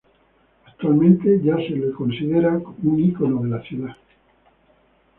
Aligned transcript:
Actualmente 0.65 1.39
ya 1.43 1.57
se 1.57 1.75
lo 1.75 1.93
considera 1.93 2.59
como 2.59 2.93
un 2.93 2.99
ícono 3.01 3.39
de 3.43 3.49
la 3.49 3.61
ciudad. 3.61 3.95